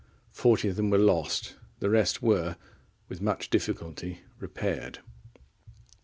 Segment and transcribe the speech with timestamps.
[0.33, 2.55] Forty of them were lost, the rest were,
[3.07, 4.97] with much difficulty, repaired.